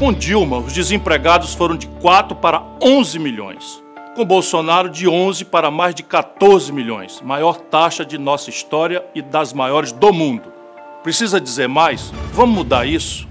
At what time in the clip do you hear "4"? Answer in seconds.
1.86-2.34